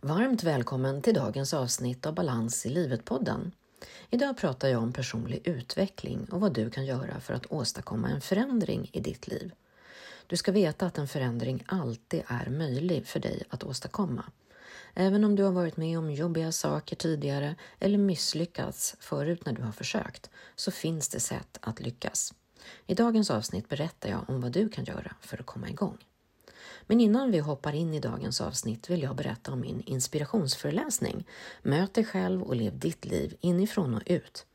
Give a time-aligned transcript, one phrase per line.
[0.00, 3.52] Varmt välkommen till dagens avsnitt av Balans i livet-podden.
[4.10, 8.20] Idag pratar jag om personlig utveckling och vad du kan göra för att åstadkomma en
[8.20, 9.52] förändring i ditt liv.
[10.26, 14.24] Du ska veta att en förändring alltid är möjlig för dig att åstadkomma.
[14.94, 19.62] Även om du har varit med om jobbiga saker tidigare eller misslyckats förut när du
[19.62, 22.34] har försökt, så finns det sätt att lyckas.
[22.86, 25.98] I dagens avsnitt berättar jag om vad du kan göra för att komma igång.
[26.86, 31.26] Men innan vi hoppar in i dagens avsnitt vill jag berätta om min inspirationsföreläsning
[31.62, 34.46] Möt dig själv och lev ditt liv inifrån och ut.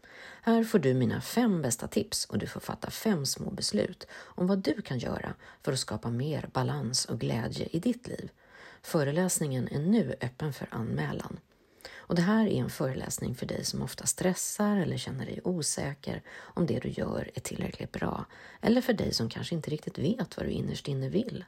[0.41, 4.47] Här får du mina fem bästa tips och du får fatta fem små beslut om
[4.47, 8.29] vad du kan göra för att skapa mer balans och glädje i ditt liv.
[8.81, 11.39] Föreläsningen är nu öppen för anmälan.
[11.95, 16.21] Och det här är en föreläsning för dig som ofta stressar eller känner dig osäker
[16.39, 18.25] om det du gör är tillräckligt bra,
[18.61, 21.45] eller för dig som kanske inte riktigt vet vad du innerst inne vill.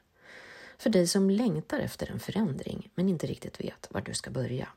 [0.78, 4.68] För dig som längtar efter en förändring men inte riktigt vet var du ska börja.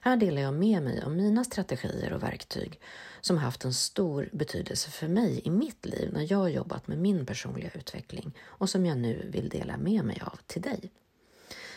[0.00, 2.80] Här delar jag med mig av mina strategier och verktyg
[3.20, 7.26] som haft en stor betydelse för mig i mitt liv när jag jobbat med min
[7.26, 10.90] personliga utveckling och som jag nu vill dela med mig av till dig.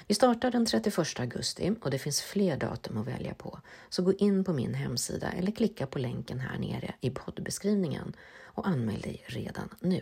[0.08, 4.14] Vi startar den 31 augusti och det finns fler datum att välja på, så gå
[4.14, 9.24] in på min hemsida eller klicka på länken här nere i poddbeskrivningen och anmäl dig
[9.28, 10.02] redan nu.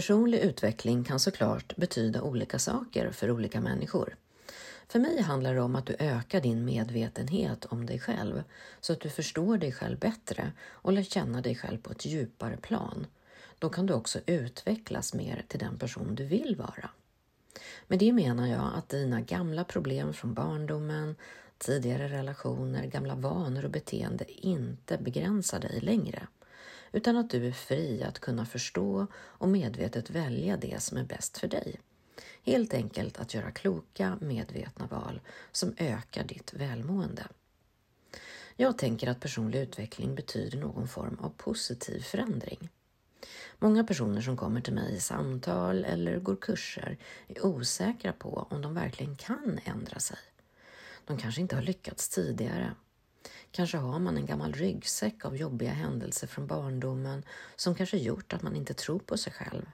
[0.00, 4.16] Personlig utveckling kan såklart betyda olika saker för olika människor.
[4.88, 8.42] För mig handlar det om att du ökar din medvetenhet om dig själv
[8.80, 12.56] så att du förstår dig själv bättre och lär känna dig själv på ett djupare
[12.56, 13.06] plan.
[13.58, 16.90] Då kan du också utvecklas mer till den person du vill vara.
[17.86, 21.16] Med det menar jag att dina gamla problem från barndomen,
[21.58, 26.26] tidigare relationer, gamla vanor och beteende inte begränsar dig längre
[26.92, 31.38] utan att du är fri att kunna förstå och medvetet välja det som är bäst
[31.38, 31.80] för dig.
[32.42, 35.20] Helt enkelt att göra kloka, medvetna val
[35.52, 37.26] som ökar ditt välmående.
[38.56, 42.68] Jag tänker att personlig utveckling betyder någon form av positiv förändring.
[43.58, 46.98] Många personer som kommer till mig i samtal eller går kurser
[47.28, 50.18] är osäkra på om de verkligen kan ändra sig.
[51.04, 52.74] De kanske inte har lyckats tidigare
[53.52, 57.24] Kanske har man en gammal ryggsäck av jobbiga händelser från barndomen
[57.56, 59.70] som kanske gjort att man inte tror på sig själv.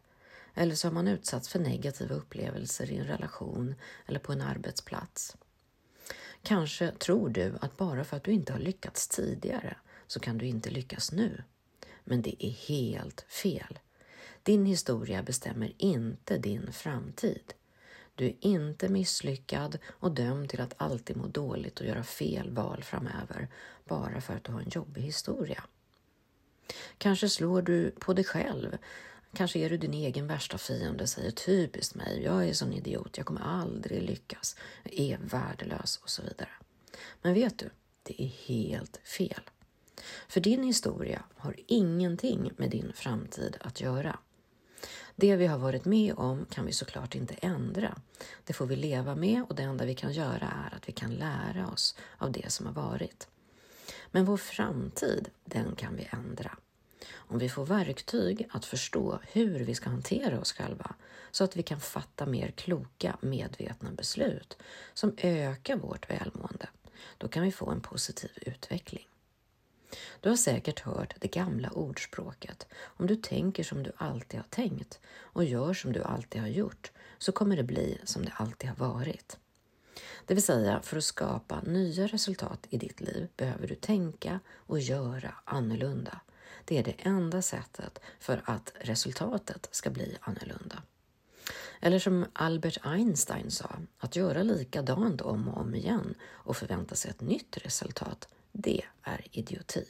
[0.54, 3.74] Eller så har man utsatts för negativa upplevelser i en relation
[4.06, 5.36] eller på en arbetsplats.
[6.42, 9.76] Kanske tror du att bara för att du inte har lyckats tidigare
[10.06, 11.42] så kan du inte lyckas nu.
[12.04, 13.78] Men det är helt fel.
[14.42, 17.54] Din historia bestämmer inte din framtid.
[18.16, 22.82] Du är inte misslyckad och dömd till att alltid må dåligt och göra fel val
[22.82, 23.48] framöver
[23.84, 25.64] bara för att du har en jobbig historia.
[26.98, 28.78] Kanske slår du på dig själv.
[29.34, 33.16] Kanske är du din egen värsta fiende och säger typiskt mig, jag är sån idiot,
[33.16, 36.50] jag kommer aldrig lyckas, jag är värdelös och så vidare.
[37.22, 37.70] Men vet du,
[38.02, 39.40] det är helt fel.
[40.28, 44.18] För din historia har ingenting med din framtid att göra.
[45.18, 47.98] Det vi har varit med om kan vi såklart inte ändra.
[48.44, 51.14] Det får vi leva med och det enda vi kan göra är att vi kan
[51.14, 53.28] lära oss av det som har varit.
[54.10, 56.56] Men vår framtid, den kan vi ändra.
[57.14, 60.94] Om vi får verktyg att förstå hur vi ska hantera oss själva
[61.30, 64.58] så att vi kan fatta mer kloka, medvetna beslut
[64.94, 66.68] som ökar vårt välmående,
[67.18, 69.06] då kan vi få en positiv utveckling.
[70.20, 75.00] Du har säkert hört det gamla ordspråket om du tänker som du alltid har tänkt
[75.18, 78.76] och gör som du alltid har gjort så kommer det bli som det alltid har
[78.76, 79.38] varit.
[80.26, 84.80] Det vill säga, för att skapa nya resultat i ditt liv behöver du tänka och
[84.80, 86.20] göra annorlunda.
[86.64, 90.82] Det är det enda sättet för att resultatet ska bli annorlunda.
[91.80, 97.10] Eller som Albert Einstein sa, att göra likadant om och om igen och förvänta sig
[97.10, 99.84] ett nytt resultat, det är idioti.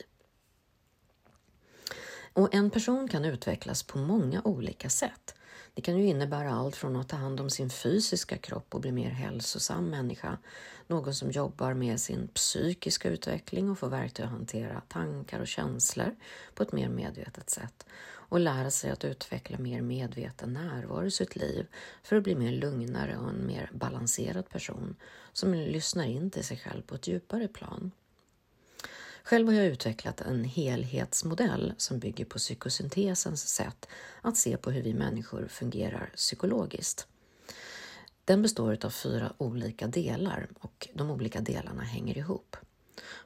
[2.32, 5.34] Och en person kan utvecklas på många olika sätt.
[5.74, 8.92] Det kan ju innebära allt från att ta hand om sin fysiska kropp och bli
[8.92, 10.38] mer hälsosam människa,
[10.86, 16.16] någon som jobbar med sin psykiska utveckling och får verktyg att hantera tankar och känslor
[16.54, 17.86] på ett mer medvetet sätt.
[18.28, 21.66] och lära sig att utveckla mer medveten närvaro i sitt liv
[22.02, 24.96] för att bli mer lugnare och en mer balanserad person
[25.32, 27.90] som lyssnar in till sig själv på ett djupare plan.
[29.26, 33.88] Själv har jag utvecklat en helhetsmodell som bygger på psykosyntesens sätt
[34.20, 37.06] att se på hur vi människor fungerar psykologiskt.
[38.24, 42.56] Den består av fyra olika delar och de olika delarna hänger ihop.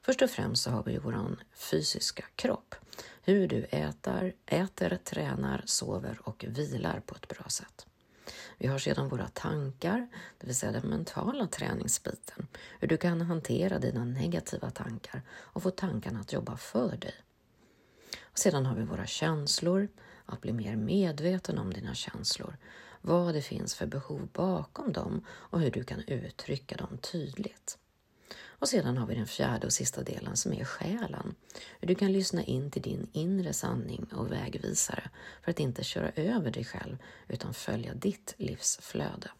[0.02, 2.75] Först och främst så har vi vår fysiska kropp.
[3.23, 7.87] Hur du äter, äter, tränar, sover och vilar på ett bra sätt.
[8.58, 12.46] Vi har sedan våra tankar, det vill säga den mentala träningsbiten.
[12.80, 17.14] Hur du kan hantera dina negativa tankar och få tankarna att jobba för dig.
[18.22, 19.88] Och sedan har vi våra känslor,
[20.26, 22.56] att bli mer medveten om dina känslor,
[23.00, 27.78] vad det finns för behov bakom dem och hur du kan uttrycka dem tydligt.
[28.60, 31.34] Och sedan har vi den fjärde och sista delen som är själen.
[31.80, 35.10] Hur du kan lyssna in till din inre sanning och vägvisare
[35.42, 36.98] för att inte köra över dig själv
[37.28, 39.30] utan följa ditt livsflöde.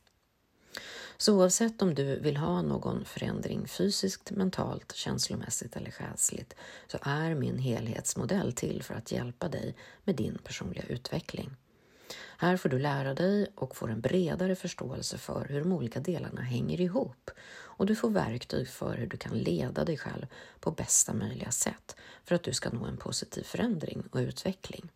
[1.17, 6.55] Så oavsett om du vill ha någon förändring fysiskt, mentalt, känslomässigt eller själsligt
[6.87, 11.51] så är min helhetsmodell till för att hjälpa dig med din personliga utveckling.
[12.37, 16.41] Här får du lära dig och får en bredare förståelse för hur de olika delarna
[16.41, 17.31] hänger ihop
[17.81, 20.27] och du får verktyg för hur du kan leda dig själv
[20.61, 24.91] på bästa möjliga sätt för att du ska nå en positiv förändring och utveckling.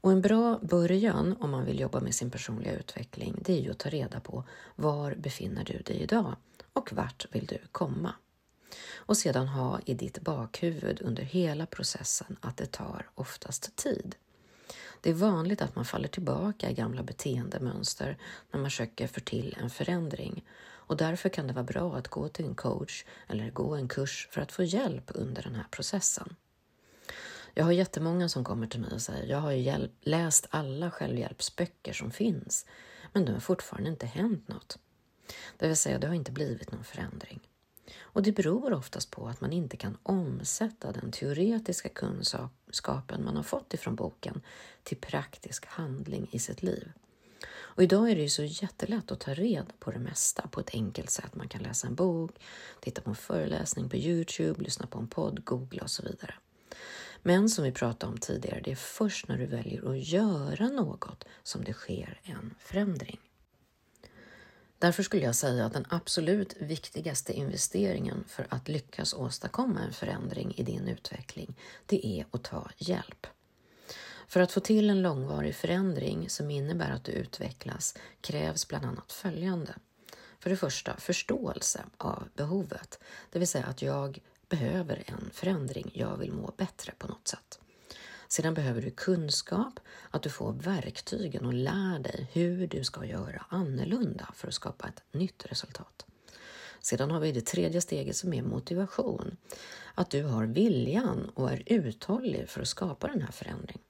[0.00, 3.70] Och en bra början om man vill jobba med sin personliga utveckling det är ju
[3.70, 4.44] att ta reda på
[4.76, 6.36] var befinner du dig idag
[6.72, 8.14] och vart vill du komma?
[8.96, 14.16] Och sedan ha i ditt bakhuvud under hela processen att det tar oftast tid.
[15.00, 18.18] Det är vanligt att man faller tillbaka i gamla beteendemönster
[18.50, 20.44] när man försöker få till en förändring
[20.88, 24.28] och därför kan det vara bra att gå till en coach eller gå en kurs
[24.30, 26.36] för att få hjälp under den här processen.
[27.54, 31.92] Jag har jättemånga som kommer till mig och säger jag har ju läst alla självhjälpsböcker
[31.92, 32.66] som finns
[33.12, 34.78] men det har fortfarande inte hänt något.
[35.56, 37.40] Det vill säga, det har inte blivit någon förändring.
[38.00, 43.42] Och det beror oftast på att man inte kan omsätta den teoretiska kunskapen man har
[43.42, 44.40] fått ifrån boken
[44.82, 46.92] till praktisk handling i sitt liv.
[47.78, 50.70] Och idag är det ju så jättelätt att ta reda på det mesta på ett
[50.74, 51.34] enkelt sätt.
[51.34, 52.30] Man kan läsa en bok,
[52.80, 56.34] titta på en föreläsning på Youtube, lyssna på en podd, googla och så vidare.
[57.22, 61.24] Men som vi pratade om tidigare, det är först när du väljer att göra något
[61.42, 63.18] som det sker en förändring.
[64.78, 70.54] Därför skulle jag säga att den absolut viktigaste investeringen för att lyckas åstadkomma en förändring
[70.56, 71.54] i din utveckling,
[71.86, 73.26] det är att ta hjälp.
[74.28, 79.12] För att få till en långvarig förändring som innebär att du utvecklas krävs bland annat
[79.12, 79.74] följande.
[80.40, 82.98] För det första förståelse av behovet,
[83.30, 87.58] det vill säga att jag behöver en förändring, jag vill må bättre på något sätt.
[88.28, 89.80] Sedan behöver du kunskap,
[90.10, 94.88] att du får verktygen och lär dig hur du ska göra annorlunda för att skapa
[94.88, 96.06] ett nytt resultat.
[96.80, 99.36] Sedan har vi det tredje steget som är motivation.
[99.94, 103.82] Att du har viljan och är uthållig för att skapa den här förändringen.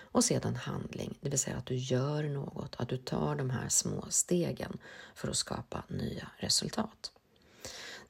[0.00, 3.68] Och sedan handling, det vill säga att du gör något, att du tar de här
[3.68, 4.78] små stegen
[5.14, 7.12] för att skapa nya resultat.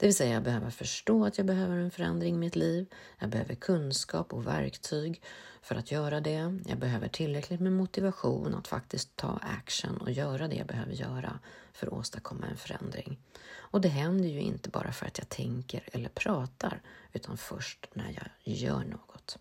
[0.00, 2.86] Det vill säga, jag behöver förstå att jag behöver en förändring i mitt liv.
[3.18, 5.22] Jag behöver kunskap och verktyg
[5.62, 6.60] för att göra det.
[6.66, 11.38] Jag behöver tillräckligt med motivation att faktiskt ta action och göra det jag behöver göra
[11.72, 13.18] för att åstadkomma en förändring.
[13.50, 18.10] Och det händer ju inte bara för att jag tänker eller pratar, utan först när
[18.10, 19.38] jag gör något.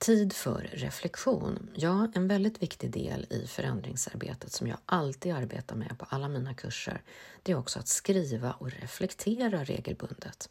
[0.00, 1.70] Tid för reflektion.
[1.74, 6.54] Ja, en väldigt viktig del i förändringsarbetet som jag alltid arbetar med på alla mina
[6.54, 7.02] kurser,
[7.42, 10.48] det är också att skriva och reflektera regelbundet.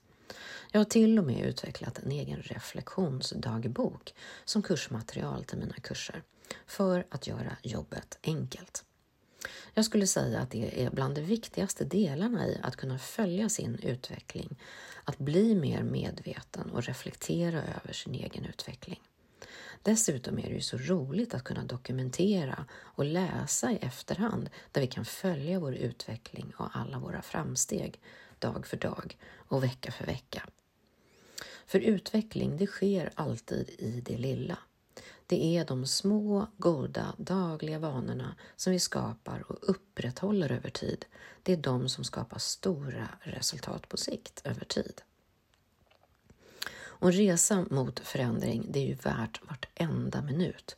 [0.71, 4.13] Jag har till och med utvecklat en egen reflektionsdagbok
[4.45, 6.23] som kursmaterial till mina kurser
[6.67, 8.83] för att göra jobbet enkelt.
[9.73, 13.75] Jag skulle säga att det är bland de viktigaste delarna i att kunna följa sin
[13.75, 14.59] utveckling,
[15.03, 19.01] att bli mer medveten och reflektera över sin egen utveckling.
[19.83, 24.87] Dessutom är det ju så roligt att kunna dokumentera och läsa i efterhand där vi
[24.87, 28.01] kan följa vår utveckling och alla våra framsteg
[28.39, 30.43] dag för dag och vecka för vecka.
[31.65, 34.57] För utveckling, det sker alltid i det lilla.
[35.27, 41.05] Det är de små, goda, dagliga vanorna som vi skapar och upprätthåller över tid.
[41.43, 45.01] Det är de som skapar stora resultat på sikt över tid.
[46.99, 50.75] Och en resa mot förändring, det är ju värt vartenda minut.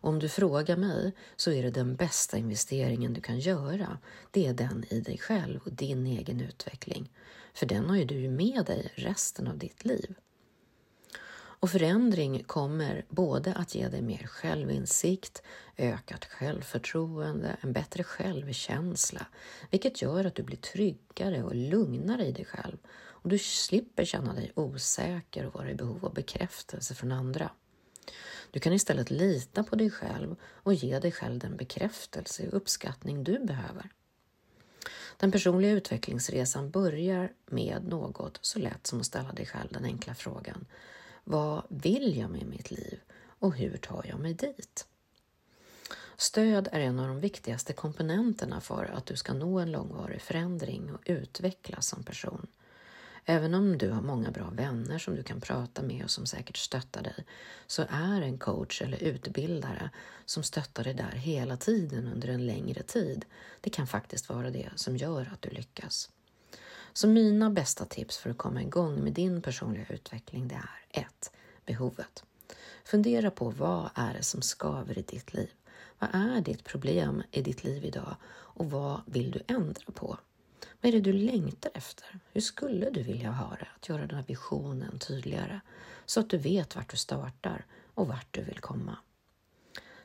[0.00, 3.98] Och om du frågar mig så är det den bästa investeringen du kan göra.
[4.30, 7.10] Det är den i dig själv och din egen utveckling.
[7.54, 10.14] För den har ju du med dig resten av ditt liv.
[11.60, 15.42] Och förändring kommer både att ge dig mer självinsikt,
[15.76, 19.26] ökat självförtroende, en bättre självkänsla,
[19.70, 22.76] vilket gör att du blir tryggare och lugnare i dig själv
[23.22, 27.50] och du slipper känna dig osäker och vara i behov av bekräftelse från andra.
[28.50, 33.24] Du kan istället lita på dig själv och ge dig själv den bekräftelse och uppskattning
[33.24, 33.90] du behöver.
[35.16, 40.14] Den personliga utvecklingsresan börjar med något så lätt som att ställa dig själv den enkla
[40.14, 40.66] frågan
[41.24, 43.00] Vad vill jag med mitt liv
[43.38, 44.86] och hur tar jag mig dit?
[46.16, 50.92] Stöd är en av de viktigaste komponenterna för att du ska nå en långvarig förändring
[50.92, 52.46] och utvecklas som person.
[53.24, 56.56] Även om du har många bra vänner som du kan prata med och som säkert
[56.56, 57.24] stöttar dig,
[57.66, 59.90] så är en coach eller utbildare
[60.24, 63.24] som stöttar dig där hela tiden under en längre tid,
[63.60, 66.10] det kan faktiskt vara det som gör att du lyckas.
[66.92, 71.32] Så mina bästa tips för att komma igång med din personliga utveckling det är 1.
[71.66, 72.24] Behovet.
[72.84, 75.50] Fundera på vad är det som skaver i ditt liv?
[75.98, 80.18] Vad är ditt problem i ditt liv idag och vad vill du ändra på?
[80.80, 82.18] Vad är det du längtar efter?
[82.32, 83.68] Hur skulle du vilja ha det?
[83.76, 85.60] Att göra den här visionen tydligare
[86.06, 88.96] så att du vet vart du startar och vart du vill komma.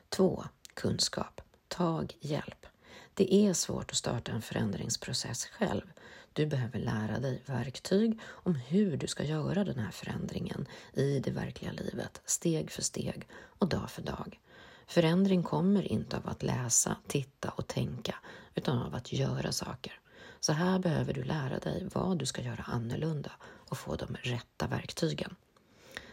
[0.08, 0.44] 2.
[0.74, 1.40] Kunskap.
[1.68, 2.66] Tag hjälp.
[3.14, 5.92] Det är svårt att starta en förändringsprocess själv.
[6.32, 11.30] Du behöver lära dig verktyg om hur du ska göra den här förändringen i det
[11.30, 14.40] verkliga livet, steg för steg och dag för dag.
[14.86, 18.14] Förändring kommer inte av att läsa, titta och tänka,
[18.54, 20.00] utan av att göra saker.
[20.40, 24.66] Så här behöver du lära dig vad du ska göra annorlunda och få de rätta
[24.66, 25.36] verktygen.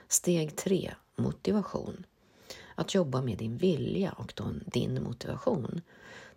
[0.07, 0.93] Steg 3.
[1.15, 2.05] Motivation.
[2.75, 4.33] Att jobba med din vilja och
[4.65, 5.81] din motivation.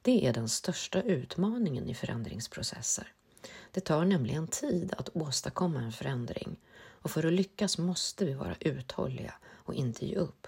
[0.03, 3.13] Det är den största utmaningen i förändringsprocesser.
[3.71, 8.57] Det tar nämligen tid att åstadkomma en förändring och för att lyckas måste vi vara
[8.61, 10.47] uthålliga och inte ge upp.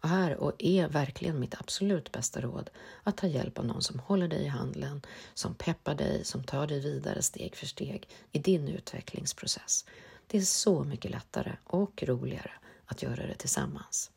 [0.00, 2.70] Och här och är verkligen mitt absolut bästa råd
[3.02, 5.02] att ta hjälp av någon som håller dig i handen,
[5.34, 9.84] som peppar dig, som tar dig vidare steg för steg i din utvecklingsprocess.
[10.26, 12.52] Det är så mycket lättare och roligare
[12.86, 14.10] att göra det tillsammans.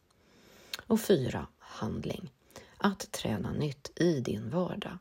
[0.88, 2.32] Och fyra, handling.
[2.78, 4.98] Att träna nytt i din vardag.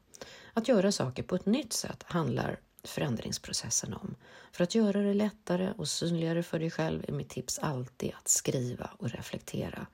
[0.52, 4.14] Att göra saker på ett nytt sätt handlar förändringsprocessen om.
[4.52, 8.28] För att göra det lättare och synligare för dig själv är mitt tips alltid att
[8.28, 9.86] skriva och reflektera.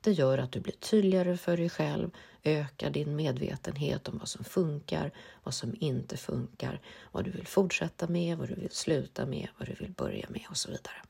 [0.00, 2.10] Det gör att du blir tydligare för dig själv,
[2.44, 5.12] ökar din medvetenhet om vad som funkar,
[5.42, 6.80] vad som inte funkar,
[7.12, 10.44] vad du vill fortsätta med, vad du vill sluta med, vad du vill börja med
[10.50, 11.02] och så vidare.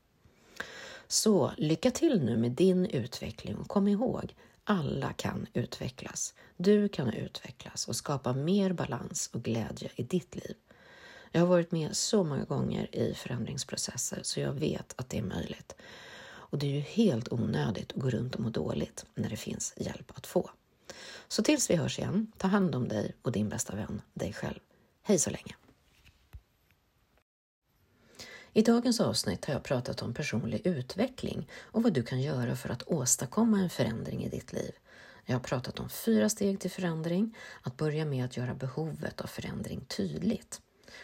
[1.07, 6.33] Så lycka till nu med din utveckling och kom ihåg, alla kan utvecklas.
[6.57, 10.55] Du kan utvecklas och skapa mer balans och glädje i ditt liv.
[11.31, 15.23] Jag har varit med så många gånger i förändringsprocesser så jag vet att det är
[15.23, 15.75] möjligt.
[16.49, 19.73] Och det är ju helt onödigt att gå runt och må dåligt när det finns
[19.77, 20.49] hjälp att få.
[21.27, 24.59] Så tills vi hörs igen, ta hand om dig och din bästa vän, dig själv.
[25.03, 25.55] Hej så länge!
[28.53, 32.69] I dagens avsnitt har jag pratat om personlig utveckling och vad du kan göra för
[32.69, 34.71] att åstadkomma en förändring i ditt liv.
[35.25, 39.27] Jag har pratat om fyra steg till förändring, att börja med att göra behovet av
[39.27, 40.61] förändring tydligt.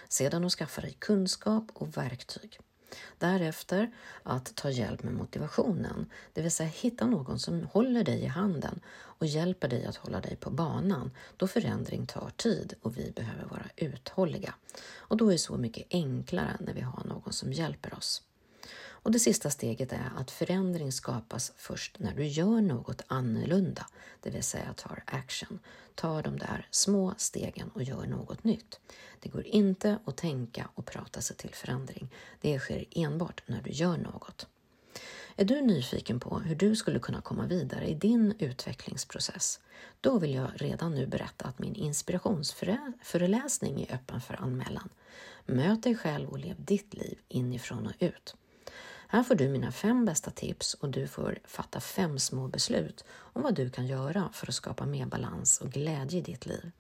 [0.08, 2.60] Sedan att skaffa dig kunskap och verktyg.
[3.18, 3.92] Därefter
[4.24, 8.80] att ta hjälp med motivationen, det vill säga hitta någon som håller dig i handen
[8.86, 13.46] och hjälper dig att hålla dig på banan då förändring tar tid och vi behöver
[13.46, 14.54] vara uthålliga.
[14.96, 18.22] Och då är det så mycket enklare när vi har någon som hjälper oss.
[19.04, 23.88] Och det sista steget är att förändring skapas först när du gör något annorlunda,
[24.22, 25.60] det vill säga tar action.
[25.96, 28.80] Ta de där små stegen och gör något nytt.
[29.20, 32.10] Det går inte att tänka och prata sig till förändring.
[32.42, 34.48] Det sker enbart när du gör något.
[35.36, 39.60] Är du nyfiken på hur du skulle kunna komma vidare i din utvecklingsprocess?
[40.02, 44.90] Då vill jag redan nu berätta att min inspirationsföreläsning är öppen för anmälan.
[45.46, 48.36] Möt dig själv och lev ditt liv inifrån och ut.
[49.14, 53.42] Här får du mina fem bästa tips och du får fatta fem små beslut om
[53.42, 56.72] vad du kan göra för att skapa mer balans och glädje i ditt liv.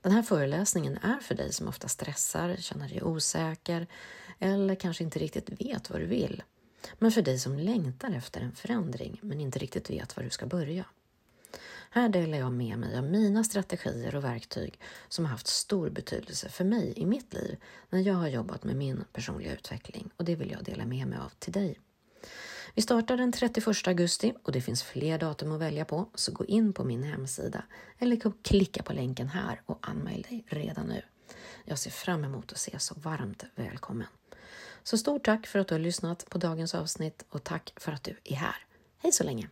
[0.00, 3.86] Den här föreläsningen är för dig som ofta stressar, känner dig osäker
[4.38, 6.42] eller kanske inte riktigt vet vad du vill.
[6.98, 10.46] Men för dig som längtar efter en förändring men inte riktigt vet var du ska
[10.46, 10.84] börja.
[11.92, 16.48] Här delar jag med mig av mina strategier och verktyg som har haft stor betydelse
[16.48, 17.56] för mig i mitt liv
[17.88, 21.18] när jag har jobbat med min personliga utveckling och det vill jag dela med mig
[21.18, 21.80] av till dig.
[22.74, 26.44] Vi startar den 31 augusti och det finns fler datum att välja på så gå
[26.44, 27.64] in på min hemsida
[27.98, 31.02] eller klicka på länken här och anmäl dig redan nu.
[31.64, 34.08] Jag ser fram emot att se så varmt välkommen.
[34.82, 38.04] Så stort tack för att du har lyssnat på dagens avsnitt och tack för att
[38.04, 38.66] du är här.
[38.98, 39.48] Hej så länge!